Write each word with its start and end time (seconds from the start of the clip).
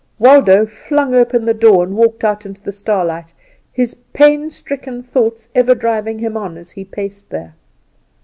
Waldo 0.17 0.65
flung 0.65 1.13
open 1.13 1.45
the 1.45 1.53
door, 1.53 1.83
and 1.83 1.95
walked 1.95 2.23
out 2.23 2.43
into 2.43 2.59
the 2.59 2.71
starlight, 2.71 3.35
his 3.71 3.93
pain 4.13 4.49
stricken 4.49 5.03
thoughts 5.03 5.47
ever 5.53 5.75
driving 5.75 6.17
him 6.17 6.35
on 6.35 6.57
as 6.57 6.71
he 6.71 6.83
paced 6.83 7.29
there. 7.29 7.53